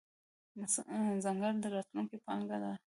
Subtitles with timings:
[1.23, 2.71] ځنګل د راتلونکې پانګه ده.